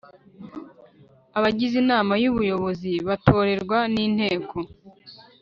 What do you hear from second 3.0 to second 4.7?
batorerwa n inteko